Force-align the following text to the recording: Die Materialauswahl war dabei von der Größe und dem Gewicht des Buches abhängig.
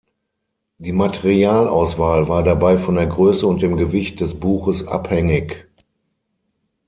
Die 0.79 0.93
Materialauswahl 0.93 2.27
war 2.27 2.41
dabei 2.41 2.79
von 2.79 2.95
der 2.95 3.05
Größe 3.05 3.45
und 3.45 3.61
dem 3.61 3.77
Gewicht 3.77 4.19
des 4.19 4.33
Buches 4.33 4.87
abhängig. 4.87 5.67